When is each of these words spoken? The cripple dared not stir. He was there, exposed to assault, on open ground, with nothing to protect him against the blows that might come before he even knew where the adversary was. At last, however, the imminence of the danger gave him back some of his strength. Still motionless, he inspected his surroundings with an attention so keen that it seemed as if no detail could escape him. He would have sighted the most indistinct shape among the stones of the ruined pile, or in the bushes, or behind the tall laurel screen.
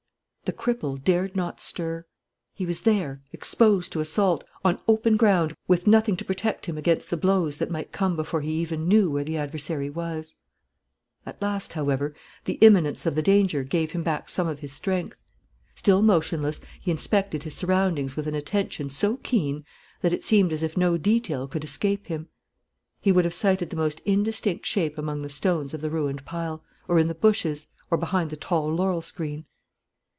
The 0.45 0.57
cripple 0.57 1.01
dared 1.01 1.33
not 1.33 1.61
stir. 1.61 2.05
He 2.53 2.65
was 2.65 2.81
there, 2.81 3.21
exposed 3.31 3.93
to 3.93 4.01
assault, 4.01 4.43
on 4.65 4.81
open 4.85 5.15
ground, 5.15 5.55
with 5.65 5.87
nothing 5.87 6.17
to 6.17 6.25
protect 6.25 6.65
him 6.65 6.77
against 6.77 7.09
the 7.09 7.15
blows 7.15 7.55
that 7.55 7.71
might 7.71 7.93
come 7.93 8.17
before 8.17 8.41
he 8.41 8.51
even 8.55 8.85
knew 8.85 9.09
where 9.09 9.23
the 9.23 9.37
adversary 9.37 9.89
was. 9.89 10.35
At 11.25 11.41
last, 11.41 11.71
however, 11.71 12.13
the 12.43 12.55
imminence 12.55 13.05
of 13.05 13.15
the 13.15 13.21
danger 13.21 13.63
gave 13.63 13.91
him 13.91 14.03
back 14.03 14.27
some 14.27 14.45
of 14.45 14.59
his 14.59 14.73
strength. 14.73 15.15
Still 15.73 16.01
motionless, 16.01 16.59
he 16.81 16.91
inspected 16.91 17.43
his 17.43 17.53
surroundings 17.55 18.17
with 18.17 18.27
an 18.27 18.35
attention 18.35 18.89
so 18.89 19.17
keen 19.23 19.63
that 20.01 20.11
it 20.11 20.25
seemed 20.25 20.51
as 20.51 20.63
if 20.63 20.75
no 20.75 20.97
detail 20.97 21.47
could 21.47 21.63
escape 21.63 22.07
him. 22.07 22.27
He 22.99 23.13
would 23.13 23.23
have 23.23 23.33
sighted 23.33 23.69
the 23.69 23.77
most 23.77 24.01
indistinct 24.01 24.65
shape 24.65 24.97
among 24.97 25.21
the 25.21 25.29
stones 25.29 25.73
of 25.73 25.79
the 25.79 25.89
ruined 25.91 26.25
pile, 26.25 26.61
or 26.89 26.99
in 26.99 27.07
the 27.07 27.15
bushes, 27.15 27.67
or 27.89 27.97
behind 27.97 28.31
the 28.31 28.35
tall 28.35 28.67
laurel 28.69 29.01
screen. 29.01 29.45